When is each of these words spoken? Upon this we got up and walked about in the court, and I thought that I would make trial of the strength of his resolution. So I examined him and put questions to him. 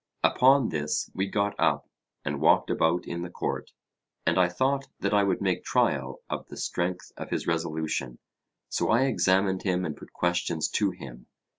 Upon 0.23 0.69
this 0.69 1.11
we 1.13 1.27
got 1.27 1.53
up 1.59 1.87
and 2.25 2.41
walked 2.41 2.71
about 2.71 3.05
in 3.05 3.21
the 3.21 3.29
court, 3.29 3.69
and 4.25 4.39
I 4.39 4.49
thought 4.49 4.87
that 4.99 5.13
I 5.13 5.21
would 5.21 5.41
make 5.43 5.63
trial 5.63 6.23
of 6.27 6.47
the 6.47 6.57
strength 6.57 7.11
of 7.17 7.29
his 7.29 7.45
resolution. 7.45 8.17
So 8.69 8.89
I 8.89 9.03
examined 9.03 9.61
him 9.61 9.85
and 9.85 9.95
put 9.95 10.11
questions 10.11 10.69
to 10.69 10.89
him. 10.89 11.27